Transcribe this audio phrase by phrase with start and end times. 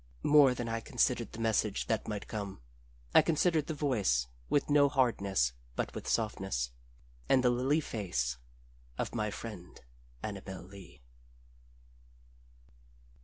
[0.23, 2.59] More than I considered the message that might come,
[3.13, 6.71] I considered the voice with no hardness but with softness,
[7.29, 8.39] and the lily face
[8.97, 9.79] of my friend
[10.23, 11.03] Annabel Lee.